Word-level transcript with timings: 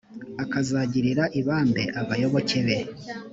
akazagirira 0.43 1.23
ibambe 1.39 1.83
abayoboke 2.01 2.59
be. 2.65 2.77